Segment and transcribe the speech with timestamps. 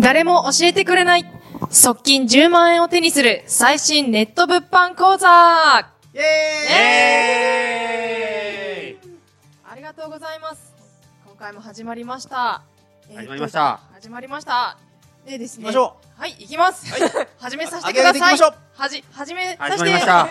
[0.00, 1.24] 誰も教えてくれない。
[1.70, 5.28] 側近10万円を手にする最新ネット物販講座
[6.12, 9.10] イエーイ
[9.64, 10.74] ありがとうございます。
[11.24, 12.62] 今回も始まりました。
[13.14, 13.80] 始まりました。
[13.94, 14.76] 始まりました。
[15.24, 15.66] でですね。
[15.66, 16.92] 行きましょはい、行きます。
[16.92, 18.38] はい始めさせあてください。
[18.38, 20.28] はじ、始めさせてくださ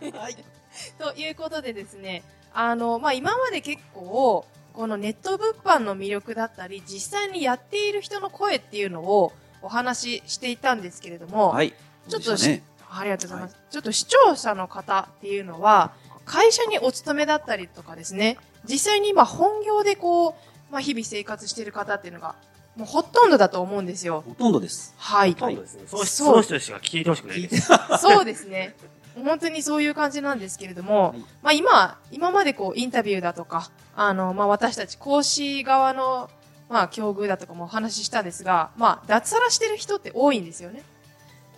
[0.00, 0.12] い。
[0.12, 0.36] はい。
[0.98, 2.22] ということでですね、
[2.52, 9.32] あの、まあ、今まで結構、このネット物販の魅力だったり、実際にやっている人の声っていうのを
[9.62, 11.74] お話ししていたんですけれども、はい。
[12.08, 12.62] ちょっとしたね。
[12.90, 13.56] ありがとうございます。
[13.70, 15.92] ちょっと視聴者の方っていうのは、
[16.24, 18.38] 会社にお勤めだったりとかですね、
[18.68, 20.34] 実際に今本業でこう、
[20.70, 22.34] まあ、日々生活している方っていうのが、
[22.76, 24.22] もうほとんどだと思うんですよ。
[24.26, 24.94] ほとんどです。
[24.96, 25.34] はい。
[25.36, 25.82] そうですね。
[25.86, 27.68] そうしそう人しか聞いてほしくないです。
[28.00, 28.76] そうですね。
[29.24, 36.30] 本当にそういう感じなんですけれども、はいまあ今、今までこうインタビューだとか、あの、まあ私たち講師側の、
[36.68, 40.82] まあ境遇だとかもお話ししたんですが、まあ脱サラしてる人って多いんですよね。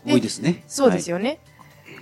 [0.04, 0.64] で多いですね。
[0.66, 1.40] そうですよね。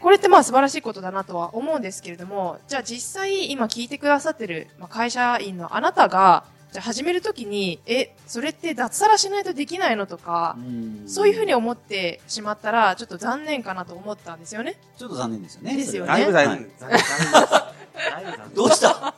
[0.00, 14.76] これってまあ素晴らしいことだなとは思うんですけれども、じゃあ実際今聞いてくださってるまあ会社員のあなたが、じゃあ始めるときに、え、それって脱サラしないとできないのとか、んそういうふうに思ってしまったら、ちょっと残念かなと思ったんですよね。
[14.98, 15.76] ちょっと残念ですよね。
[15.76, 16.70] ですよねだいぶ残念。
[16.78, 17.50] 残念残念です。
[18.10, 19.14] だいぶ残念どうした？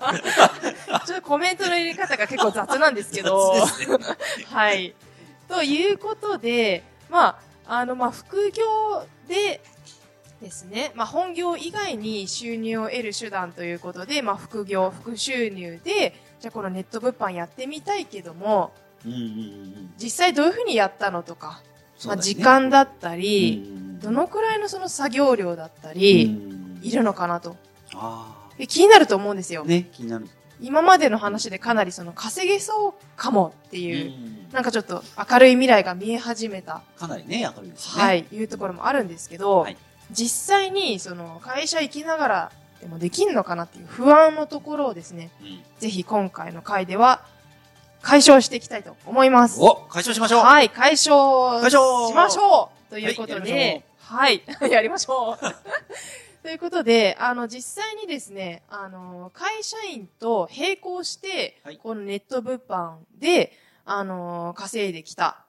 [1.06, 3.54] ちょっとコメントの入れ方が結構雑なんですけど。
[4.46, 4.94] はい。
[5.48, 9.60] ということで、まあ、あの、まあ、副業で
[10.40, 18.72] ですね、まあ、本業以外に収入を得る手段ということで、まあ、副業、副収入で、じゃあこのネット物販やってみたいけども、
[19.05, 19.92] うんうんうんうん。
[19.98, 21.62] 実際どういうふうにやったのとか、
[22.06, 27.56] まあ、時間だったり、うんどのくらいのその作業量だったうり、んいるのかなと。
[27.94, 29.68] あで気になると思うんですよあ。。
[29.68, 30.27] ね、気になる。
[30.62, 38.02] 今までの話でかなりその稼げそうかもっていう、うんなんかちょっと明るい未来が見え始めた、かなりね、明るいですね。
[38.02, 39.77] はい、いうところもあるんですけど、はい
[40.12, 47.24] 実際にその会社行きながらでもできんのかなっていう不安のところをですね、うんぜひ今回の回では
[48.02, 49.61] 解消していきたいと思います。
[49.63, 55.39] お、解消しましょうはい、解消しましょうということはいで、はい、やりましょう。
[56.42, 63.52] ということで、あの、実際にですね、あの、会社員と並行して、はいこのネット物販で、
[63.85, 65.45] あの、稼いできた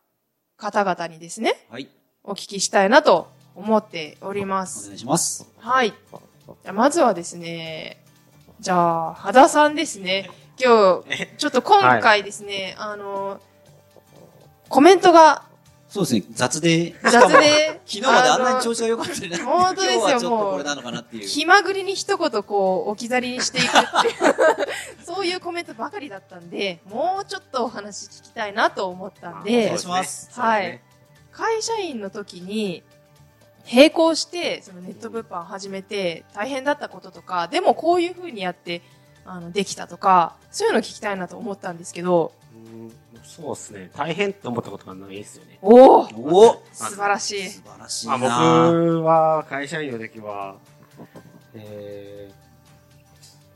[0.58, 1.88] 方々にですね、はい。
[2.24, 4.88] お聞きしたいなと思っておりまおす。
[4.88, 5.48] 願いします。
[5.58, 5.94] はい。
[6.64, 8.04] じゃあまずはですね、
[8.60, 8.76] じゃ
[9.10, 10.30] あ、羽田さんですね。
[10.60, 13.40] 今日、ちょっと今回ですね、あの、
[14.70, 15.44] コメントが
[15.92, 16.96] そうですね、雑で。
[17.04, 21.28] 雑で、 昨日まであんなに調子が良かったのに本当ですよ今日はちょっもうとこれなのかなっていう。
[21.28, 24.34] 気まぐれに一言こう置き去りにしていくっていう。
[25.06, 30.30] そういうコメントばかりだったんでもうちょっとお話聞きたいなと思ったんおで願いします。
[30.40, 30.80] はい。
[31.34, 32.84] 会社員の時に
[33.72, 38.82] 並行してそのネット物販を始めて大変だったこととかでもこういう風にやって
[39.26, 42.32] あのできたとかそういうの聞きたいなと思ったんですけど。
[42.54, 42.92] うん
[43.24, 43.92] そうですね。
[43.96, 45.60] 大変って思ったことがないですよね。
[45.62, 47.50] おおお素晴らしい。
[47.50, 50.58] 素晴らしいまなあ、僕は会社員の時は、
[51.54, 52.32] え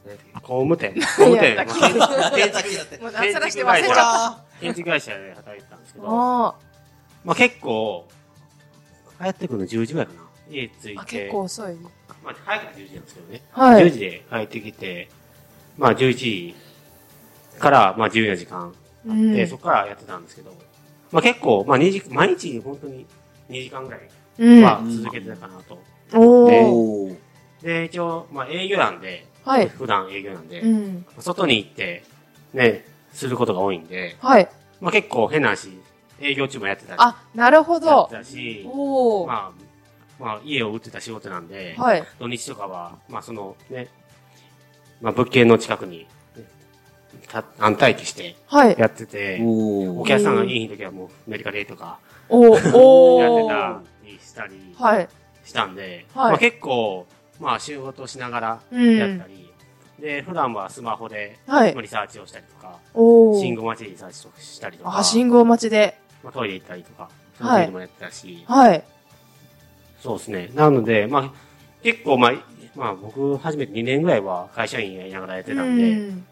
[0.05, 0.93] ー、なんだっけ工務店。
[0.93, 2.77] 工務店、建建築。
[2.77, 6.55] だってもう脱サラして忘れちゃったあ建築会社で働いてたんですけど、あ
[7.23, 8.07] まあ結構、
[9.21, 10.19] 帰ってくるの10時ぐらいかな。
[10.49, 11.75] 家着いーあて、結構遅い。
[11.75, 11.89] ま
[12.31, 13.41] あ早くて10時なんですけどね。
[13.53, 13.91] 10はい。
[13.91, 15.09] 時で帰ってきて、
[15.77, 16.55] まあ11時
[17.59, 18.73] から、まあ14時間。
[19.07, 19.33] うん。
[19.33, 20.53] で、そこからやってたんですけど、
[21.11, 23.05] まあ結構、まあ2時、毎日本当に
[23.49, 24.01] 2時間ぐらい
[24.37, 24.63] うん。
[24.63, 25.79] は続けてたかなと。
[26.13, 26.51] おー。
[26.51, 27.17] おおー。
[27.61, 29.67] で、一応、まあ営業なんで、はい。
[29.69, 31.05] 普段営業なんで、うん。
[31.19, 32.03] 外に行って、
[32.53, 34.49] ね、することが多いんで、はい。
[34.81, 35.69] まあ結構変な話、
[36.19, 38.15] 営業中もやってたり、あ、なるほやっどて。
[38.17, 39.51] たし、おお、ま
[40.19, 42.03] あ、まあ家を売ってた仕事なんで、はい。
[42.19, 43.87] 土日とかは、まあそのね、
[45.01, 46.45] まあ物件の近くに、ね、
[47.27, 48.75] た安待機してはい。
[48.77, 55.09] やってて、おーお客さんがいい時はもうメリカリとかお やっておたりしたりはい。
[55.43, 57.05] したんで、はいまあ結構、
[57.39, 59.27] まあ仕事しながらうんやった。
[59.27, 59.51] り、
[59.99, 63.39] で、普段はスマホで、はいまあリサーチをしたりとか、おお。
[63.39, 65.97] 信号待ちでリサーチをしたりとか、あ、信号待ちで。
[66.25, 67.07] まあ、トイレ行ったりとか、
[67.37, 68.83] そういうのもやってたし、はい。
[70.01, 70.49] そうですね。
[70.55, 71.31] なので、まあ、
[71.83, 72.33] 結構、まあ、
[72.75, 76.25] まあ僕、初めて2年ぐらいは会社員やりながらやってたんで、うん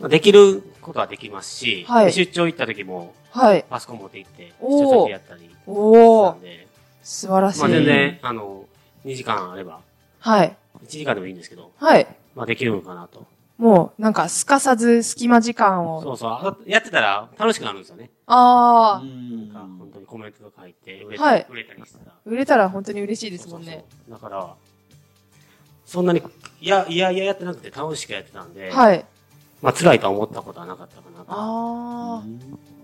[0.00, 3.64] まあ、できることはできますし、はいで出張行った時もはい。
[3.70, 6.40] パソコン持って行って、出張先やったりしたおおん。
[6.40, 6.66] で、
[7.02, 7.60] 素晴らしい。
[7.60, 8.64] まあ全然、あの、
[9.04, 9.80] 2時間あれば、
[10.18, 10.56] はい。
[10.84, 12.06] 1時間でもいいんですけど、はい。
[12.34, 13.26] まあできるのかなと。
[13.60, 16.00] もう、なんか、すかさず隙間時間を。
[16.02, 16.56] そうそうあ。
[16.64, 18.10] やってたら楽しくなるんですよね。
[18.24, 22.12] ああ、なんか、本当にコメントとか入って、売れ,、はい売れたりしてた。
[22.24, 23.66] 売れたら本当に嬉しいですもんね。
[23.66, 24.54] そうそうそうだから、
[25.84, 26.22] そんなに、
[26.62, 29.04] いや、いやいややってなくて楽しくやってたんで、はい。
[29.60, 31.26] まあ辛いとは思ったことはなかったかなと。
[31.28, 32.22] あ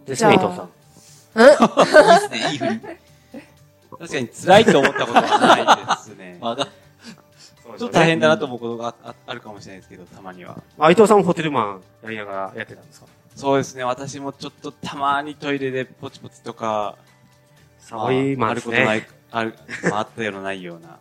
[0.04, 0.70] ですね、伊じゃあ藤さん。
[1.40, 2.20] あ。
[2.20, 2.80] ん いいですね、いい振り。
[3.98, 5.22] 確かに辛いと思ったことは
[5.56, 6.38] ないですね。
[6.44, 6.68] あが
[7.78, 10.62] ちょっと大変だなと思うことがああるかもしれないですけど、たまには。
[10.78, 13.06] あ、伊藤さんもホテルマンやりながらやってたんですか？
[13.34, 16.96] そうですね、私もちょっとたまにトイレでポチポチとか、
[17.78, 19.54] サボイマンですあることないね。、ある、
[19.90, 20.98] まああったようなないような。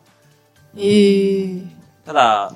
[0.77, 1.61] ええ
[2.05, 2.53] ただ、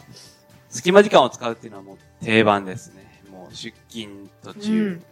[0.69, 3.21] 隙間時間を使うっていうのはもう定番ですね。
[3.31, 5.03] もう出勤途う中ん。。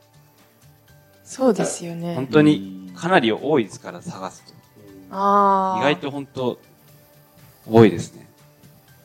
[1.23, 2.15] そうですよね。
[2.15, 4.53] 本当にかなり多いですから探すと。
[5.15, 5.79] ああ。
[5.79, 6.59] 意外と本当
[7.65, 8.26] 多いですね。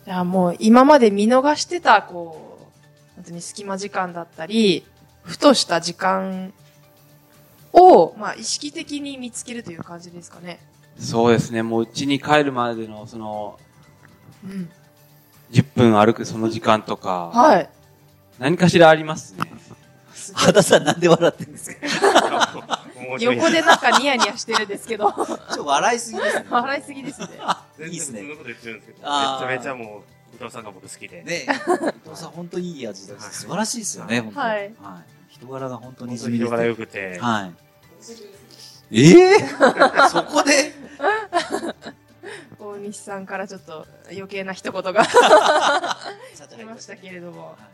[0.04, 4.84] じゃあもう今まで見逃してた、こう、本当に隙間時間だったり、
[5.22, 6.52] ふとした時間
[7.72, 10.58] を、まあ意識的に見つけるという感じですかね。
[10.98, 13.58] そうですね、もう家に帰るまでのその
[14.44, 14.70] うん。
[15.52, 17.70] 10分歩くその時間とか、はい。
[18.38, 19.44] 何かしらありますね。
[20.34, 21.86] 羽田さんなんで笑ってるんですか？
[23.20, 26.46] 横でなんかニヤニヤしてるんですけど、ちょっと笑いすぎですね。
[26.50, 27.26] 笑いすぎですね。
[27.80, 31.22] いいですねそんなこと言ってるんですけど、めちゃめちゃもう、伊藤さんが僕好きで。
[31.22, 31.46] ね
[32.06, 33.40] 伊藤さん本当にいい味です。
[33.42, 34.46] 素晴らしいですよね、本当に。
[34.46, 34.74] はい
[35.28, 37.52] 人柄が本当に人柄良くて、はい。
[38.92, 39.38] ええ
[40.10, 40.72] そこで？
[42.58, 45.96] 大西さんからちょっと余計な一言がちゃ
[46.36, 47.46] ちゃ出ましたけれども。
[47.46, 47.72] はい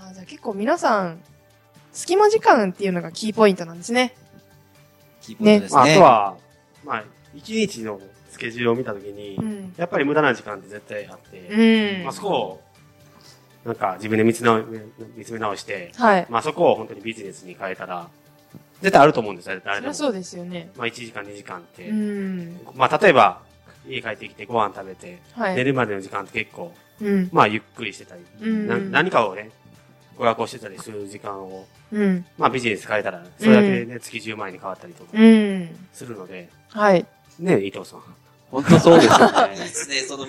[0.00, 1.20] あーじゃあ結構皆さん、
[1.92, 4.14] 隙間時間っていうのがキーポイントなんですね。
[5.24, 5.94] キーポイントですまあ、あね。
[5.96, 6.36] とは、
[6.84, 7.04] まあ、
[7.34, 7.98] 一日の
[8.28, 9.74] スケジュールを見たときに、うん。
[9.76, 12.12] やっぱり無駄な時間って絶対あって、うんまあ、。
[12.12, 12.60] そこを、
[13.64, 14.64] なんか自分で見つめ直
[15.16, 16.26] 見つめ直して、はい。
[16.28, 18.08] まあそこを本当にビジネスに変えたら、
[18.82, 19.94] 絶対あると思うんですよ、誰でも。
[19.94, 20.70] そそうですよね。
[20.76, 21.88] まあ1時間、2時間って。
[21.88, 22.60] うん。
[22.74, 23.40] まあ例えば、
[23.88, 25.56] 家帰ってきてご飯食べて、はい。
[25.56, 27.30] 寝るまでの時間って結構、うん。
[27.32, 29.50] まあゆっくりしてたり、うんな何かをね、
[30.18, 32.24] 娯楽をしてたりする時間を、うん。
[32.38, 35.68] まあビジネス変えたら、それだけでね、月10万円に変わったりとかうん。
[35.92, 37.06] するので、はい。
[37.38, 38.02] ね、伊藤さん。
[38.50, 39.66] 本当そうですよねいいで。
[39.66, 40.26] すね、その、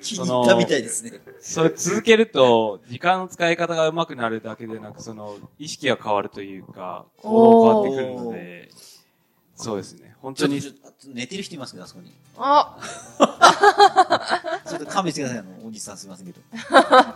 [0.00, 1.12] 気に入ったみたいですね。
[1.40, 8.70] それ続けると、時間の使い方が上手くなるだけでなく、その、意識が変わるというか、行動が変わってくるので、
[9.58, 10.14] そうですね。
[10.22, 10.60] 本当に
[11.14, 12.12] 寝てる人いますけど、あそこに。
[12.38, 12.78] あ、
[14.68, 16.40] ちょっと勘弁してください、あの、おじさんすいませんけど。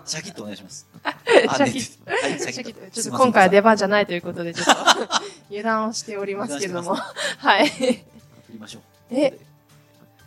[0.05, 0.87] シャキッとお願いします。
[1.05, 1.13] あ
[1.57, 2.91] シャキッ寝てるはい、シャキッと。
[2.91, 4.73] ちょっと今回は出番じゃないということで、ちょっと
[5.51, 6.95] 油断をしておりますけれども。
[6.95, 7.69] はい。
[7.69, 7.85] 振
[8.51, 8.83] りましょう。
[9.15, 9.39] え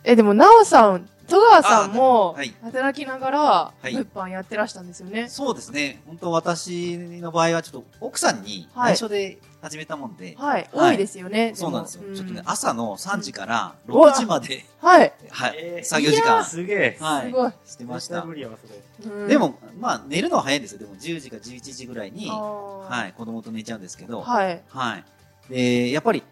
[0.04, 5.28] え、でも、なおさん、戸川さんも働きながら、い物販やってらしたんですよね。
[5.28, 6.02] そうですね。
[6.06, 10.68] 本当私の場合はちょっと奥さんにはい内緒で始めたもんで、はい。
[10.72, 11.52] はい多いですよね。
[11.54, 12.04] そうなんですよ。
[12.14, 15.12] ちょっとね、あ朝の3時からうわ6時まで、はい。
[15.30, 16.96] はい、作業時間、すげえ。
[17.00, 17.52] はい、すごい。
[17.66, 18.24] してました。
[18.24, 19.10] 無理やわ、それ。
[19.10, 20.78] うんで、も、まあ、寝るのは早いんですよ。
[20.78, 24.22] でも、10時か11時ぐらいに、ははい、子供と寝ちゃうんですけど、い。
[24.22, 24.62] はい。
[24.68, 25.04] はい。
[25.52, 26.22] で、やっぱり、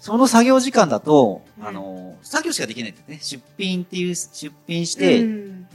[0.00, 3.18] その作業時間だと、うんあの、作業しかできないんですね。
[3.20, 5.24] 出品っていう、出品して、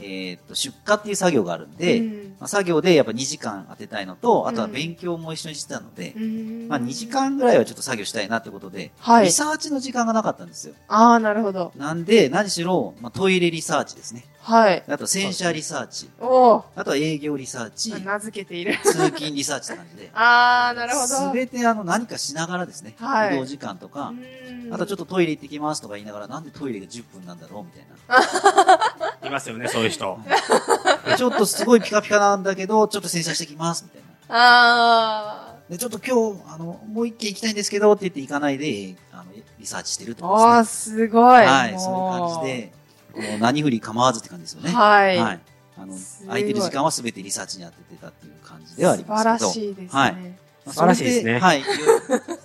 [0.00, 2.06] えーっと、出荷っていう作業があるんで、うん
[2.38, 10.74] まあ、作業でやっぱ2時間当てたいのと、あとはうん勉強も一緒にしてたので、うんまあ2時間ぐらいはちょっと作業したいなってことで、はいリサーチの時間がなかったんですよ。
[10.88, 11.72] ああ、なるほど。
[11.76, 14.24] なんで、何しろ、まあ、トイレリサーチですね。
[14.42, 14.82] はい。
[14.88, 16.08] あと洗車リサーチ。
[16.18, 17.92] おお、あとは営業リサーチ。
[18.02, 18.78] 名付けている。
[18.82, 20.10] 通勤リサーチって感じで。
[20.14, 21.06] ああ、なるほど。
[21.06, 22.94] すべてあの何かしながらですね。
[22.98, 24.24] はい移動時間とか、うん
[24.72, 29.09] あとちょっとトイレ行ってきますとか言いながら、なんでトイレが10分なんだろうみたいな。
[29.28, 30.18] いますよね、そういう人。
[31.16, 34.08] ちょっとすごいピカピカなんだけど、ちょっと洗車してきますみたいな。
[34.28, 39.24] あで、ちょっと今日、あの、もう一軒行きたいんですけどって言って行かないで、あの、
[39.58, 40.26] リサーチしてるってあ。
[40.26, 41.40] ことああ、ですごい。
[41.40, 41.46] ね。
[41.46, 42.72] はい、もそういう感じで、
[43.12, 44.70] こう何振り構わずって感じですよね。
[44.70, 45.16] はい。
[45.18, 45.40] はい。
[45.76, 45.94] あの
[46.26, 49.34] 空いてる時間は全てリサーチに当ててたっていう感じではあり素ますけど。
[49.38, 50.38] 晴らしいですはいね。
[50.66, 51.62] まあ素晴らしいですねはい。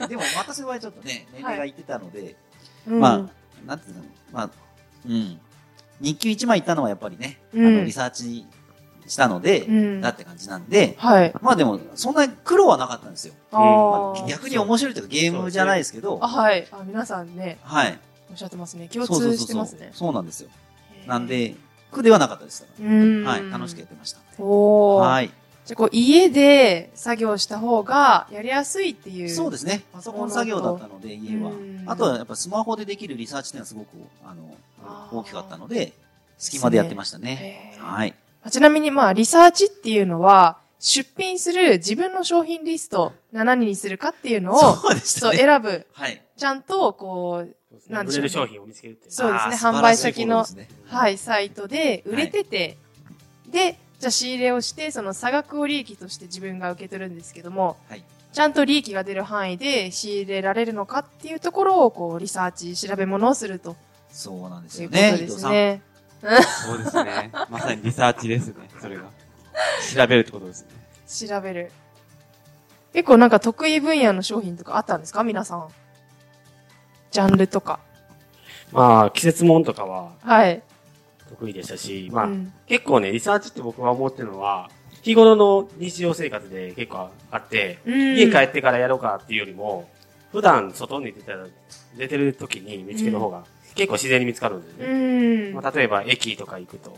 [0.07, 2.35] でも、私の場合ちょっとね、 年齢がいってたので、
[2.87, 4.49] うんまあ、なんていうの、まあ、
[5.07, 5.39] うん。
[6.01, 8.45] 日給1枚いったのはやっぱりね、あうんの、リサーチ
[9.07, 11.33] したので、うんだって感じなんで、はい。
[11.41, 13.33] まあでも、そんなに苦労はなかったんですよ。
[13.51, 16.67] あまーあ逆に面白いというかゲームじゃないですけど、あ、はい。
[16.71, 17.99] あ、皆さんね、はい。
[18.31, 18.87] おっしゃってますね。
[18.91, 19.89] 共そうそう通そうそうしてますね。
[19.93, 20.49] そうなんですよ。
[21.07, 21.55] なん、で、
[21.91, 22.65] 苦ではなかったです。
[22.81, 23.51] はい。
[23.51, 24.19] 楽しくやってました。
[24.39, 25.07] おー。
[25.07, 25.31] はい。
[25.65, 29.29] じゃあ、こう、家で作業した方がやりやすいっていう。
[29.29, 29.83] そうですね。
[29.91, 31.83] パソコン作業だったので、家はうん。
[31.87, 33.87] あとはやっぱスマホでできるリサーチっていうのはすごく、
[34.23, 34.55] あの
[35.11, 35.93] 大きかったので、
[36.37, 37.73] 隙間でやってましたね。
[37.75, 38.13] へーはい。
[38.51, 45.37] ちなみにまあ、リサーチっていうのは、出品する自分の商品リスト、何にするかっていうのを、そうね。
[45.37, 45.87] 選ぶ。
[45.93, 46.21] はい。
[46.37, 49.11] ちゃんと、こう、なんでしょうね売れる商品を見つけるっていう。
[49.11, 52.77] そうですね販売先のねはい、サイトで売れてて、
[53.49, 63.77] で、じゃあ仕入れをして、その差額を利益として自分が受け取るんですけども、はいちゃんと利益が出る範囲で仕入れられるのかっていうところを、こう、リサーチ、調べ物をすると
[64.09, 65.11] そうなんですいうよね。
[65.13, 65.81] ことですね。
[66.65, 67.31] そうですね。
[67.49, 69.03] まさにリサーチですね、それが。
[69.95, 71.27] 調べるってことですね。
[71.29, 71.71] 調べる。
[72.91, 75.23] 結構なんか得意分野の商品とかあったんですか？
[75.23, 75.69] 皆さん。
[77.11, 77.79] ジャンルとか。
[78.73, 80.61] まあ、季節もんとかははい。
[81.35, 84.69] 得意でしたし、まあ、うん結構ね、リサーチって僕は思ってるのは、
[85.03, 89.87] 日頃の日常生活で結構あって、うん家帰ってからやろうかっていうよりも、
[90.31, 91.45] 普段外に出たら、
[91.97, 93.43] 出てる時に見つける方が、
[93.75, 95.51] 結構自然に見つかるんですね。
[95.51, 95.53] ん。
[95.53, 96.97] まあ、例えば駅とか行くと、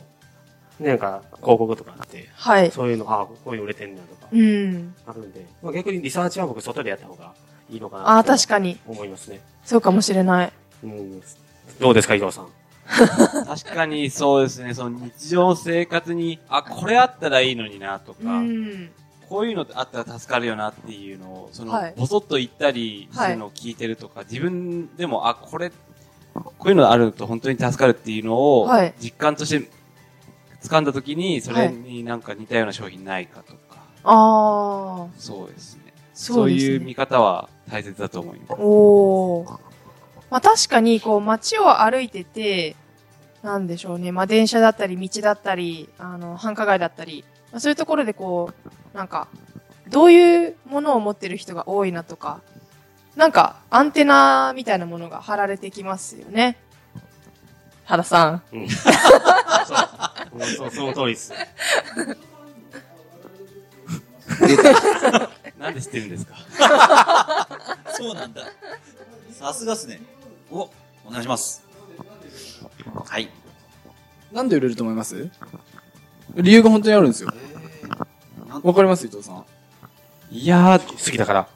[0.80, 2.72] なんか広告とかあって、はい。
[2.72, 4.94] そういうの、ああ、こういうの売れてんだとか、うん。
[5.06, 7.34] あるんで、まあ、逆にリサーチは僕外でやった方が
[7.70, 8.78] いいのかなああ、確かに。
[8.88, 9.42] 思いますね。
[9.66, 10.54] そうかもしれない。
[10.84, 11.22] うん。
[11.80, 12.48] どうですか、伊藤さん？
[13.46, 18.90] 確かにそうですね、その日常生活に、あ、これあったらいいのになとか、うん。
[19.30, 25.72] こういうのあったら助かるよなっていうのを、その、はいぼそっと言ったりするのを聞いてるとか、自分でも、あ、これ、
[26.34, 29.70] こういうのあると本当に助かるっていうのをはい、実感として
[30.62, 35.94] 掴んだ時に、それになんか似たような商品ないかとか、ああ、そうですね。
[36.14, 36.62] そそうすね。
[36.62, 38.62] いう見方は大切だと思います。
[38.62, 39.67] おー。
[40.30, 42.76] まあ確かに、こう、街を歩いてて、
[43.44, 44.12] なんでしょうね。
[44.12, 48.52] まあ電車だったり、道だったり、あの、繁華街だったり、まあ、そういうところでこ
[48.94, 49.28] う、なんか、
[49.90, 52.42] どういうものを持ってる人が多いなとか、
[53.16, 56.58] なんか、アンテナみたいなものが貼られてきますよね。
[57.86, 58.44] 原さん。
[58.52, 58.70] うん。
[58.70, 58.86] そう。
[60.58, 61.34] そう、その通りです。
[65.58, 67.48] なんで知ってるんですか
[67.92, 68.42] そうなんだ。
[69.32, 70.02] さすがっすね。
[70.52, 71.64] お、お願いします。
[73.06, 73.30] はい。
[74.32, 75.30] なんで売れると思います？
[76.36, 77.30] 理由が本当にあるんですよ。
[78.64, 79.06] わかります？
[79.06, 79.46] 伊藤さん。
[80.32, 81.48] いやー、好きだから。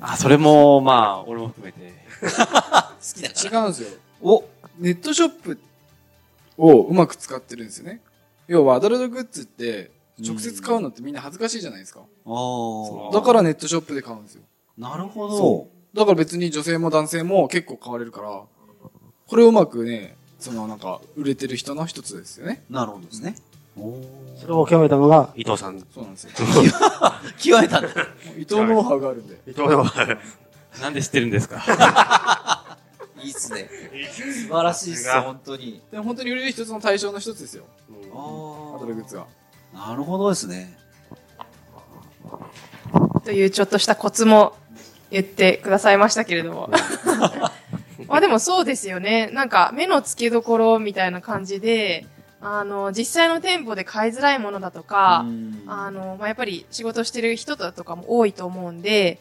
[0.00, 1.94] あ、それも、まあ、俺も含めて。
[2.20, 3.60] 好きだから。
[3.60, 3.88] 違うんですよ。
[4.20, 4.44] お、
[4.78, 5.60] ネットショップ
[6.58, 8.00] をうまく使ってるんですよね。
[8.48, 12.00] 要はアダルトグッズって、直接買うのってみんな恥ずかしいじゃないですか。
[12.24, 14.42] おーだからネットショップで買うんですよ。
[14.76, 15.38] なるほど。
[15.38, 18.42] そだから別に女性も男性も結構買われるから、
[19.26, 22.62] これをうまくね、そのなんか、売れてる人の一つですよね。
[22.68, 23.36] なるほどですね。
[23.78, 24.00] お
[24.40, 25.80] それを極めたのが伊藤さん。
[25.92, 26.30] そうなんですよ。
[27.42, 27.88] 極めたんだ。
[28.36, 29.34] 伊藤ノウハウがあるんで。
[29.48, 29.84] 伊藤の
[30.82, 31.62] なんで知ってるんですか？
[33.22, 33.68] いいっすね。
[34.48, 35.80] 素晴らしいっすよ、本当に。
[35.90, 37.64] でも本当に売れる一つの対象の一つですよ。
[38.14, 39.26] あアダルトグッズが。
[39.74, 40.76] あ、なるほどですね。
[43.24, 44.54] というちょっとしたコツも
[45.14, 46.70] 言ってくださいましたけれども。
[48.08, 49.30] まあでもそうですよね。
[49.32, 52.04] なんか目の付けどころみたいな感じで、
[52.40, 55.24] あの、実際の店舗で買いづらいものだとか、
[55.66, 59.18] あの、まあ、やっぱり仕事してる人だとかも多いと思うんで、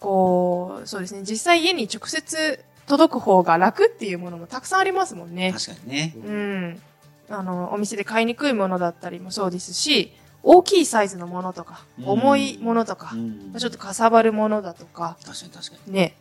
[0.00, 5.52] こう、そうですね、実際家に直接届く方が楽っていうものもたくさんありますもんね。
[5.52, 6.14] 確かにね。
[6.16, 6.82] うん。
[7.30, 13.12] あの、お店で買いにくいものだったりもそうですし、大きいサイズのものとか、うん重いものとか、
[13.58, 15.92] ちょっとかさばるものだとか、確かに確かに。
[15.92, 16.14] ね。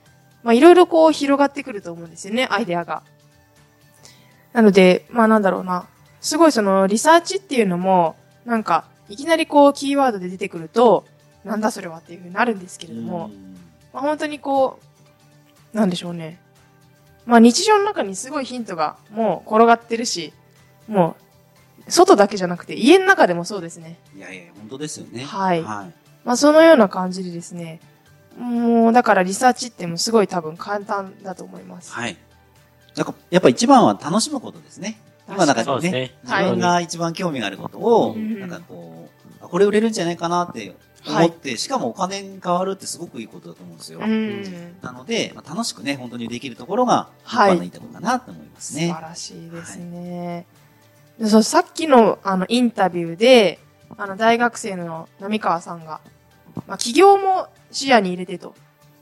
[0.43, 3.03] まあ、いろいろこう広がってくると思うんですよね、アイデアが。
[4.53, 5.88] なので、まあなんだろうな。
[6.19, 11.05] すごいそのリサーチっていうのも、なんか、いきなりこうキーワードで出てくると、
[11.43, 13.29] なんだそれはっていうふうになるんですけれども、
[13.93, 14.79] まあ本当にこ
[15.74, 16.39] う、なんでしょうね。
[17.25, 20.33] まあ日常の中にすごいヒントがもう転がってるし、
[20.88, 21.24] もう、
[21.89, 23.98] 外だけじゃなくて家の中でもそうですね。
[24.15, 25.24] いやいや、本当ですよね。
[25.24, 25.94] はいはい。
[26.25, 27.79] まあそのような感じでですね、
[28.38, 31.91] もうだからリサーチってもうすごい多分簡単だと思います。
[31.91, 32.17] はい。
[32.96, 35.00] なんか、やっぱ一番は楽しむことですね。
[35.29, 39.10] 今なんかねね、自分が一番興味があることを、うんなんかこ
[39.41, 40.74] う、あこれ売れるんじゃないかなって
[41.06, 44.00] 思って、しかもお金に変わるってすごくいいことだと思うんですよ。
[44.00, 44.75] うん。
[44.82, 48.88] なので、まあ、楽しくね、本当にできるところが、はい一番のいいところかなと思いますね。
[48.88, 50.46] 素晴らしいですね。
[51.19, 53.59] でそうさっきのあのインタビューで、
[53.97, 56.00] あの大学生の浪川さんが、
[56.67, 58.55] まあ、起業も視野に入れてと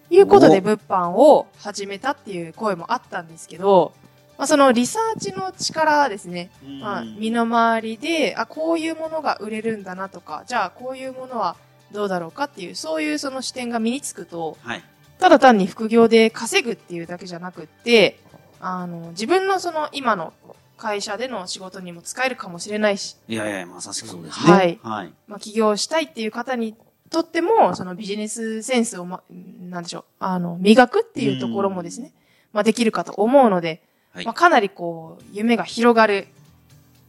[0.10, 3.94] いうことでお物販を始めたっていう声もあったんですけど、
[4.38, 6.50] まあ、そのリサーチの力ですね。
[6.64, 11.56] うんまあ、身の回りで、あ、こういうものが売れるんだなとか、じゃあこういうものは
[11.92, 14.84] どうだろうかっていう、そういうその視点が身につくと、はい。
[15.20, 18.20] ただ単に副業で稼ぐっていうだけじゃなくって、
[18.60, 20.34] あの、自分のその今の
[20.78, 24.54] 会社での仕事にも使えるかもしれないし、いやいや、まさしくそうですね。
[24.54, 25.14] はいはい。
[25.28, 26.76] まあ、起業したいっていう方に
[27.10, 29.24] とっても、そのビジネスセンスを、ま、
[29.62, 32.12] なんでしょう、あの、磨くっていうところもですね、
[32.52, 33.82] まあ、できるかと思うので、
[34.14, 36.28] はいまあ、かなりこう、夢が広がる、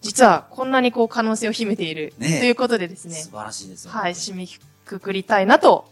[0.03, 3.91] 実はこんなにこう、可能性を秘めている、ねえということでですね素、晴らしいですよ。
[3.91, 4.47] はい、締め
[4.85, 5.91] くくりたいなと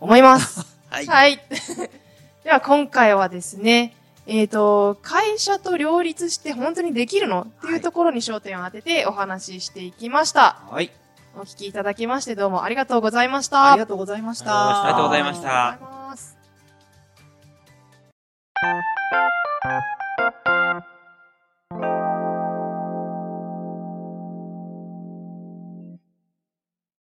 [0.00, 0.66] 思います。
[0.88, 1.06] はい。
[1.06, 1.36] はい。
[2.44, 3.94] では今回はですね、
[4.26, 10.62] えっ、と、会社と両立して本当にできるのっていうところに焦点を当ててお話ししていきました。
[10.70, 10.90] はい。
[11.34, 13.72] お聞きいただきましてどうもありがとうございました。
[13.72, 14.84] ありがとうございました。
[14.84, 16.01] ありがとうございました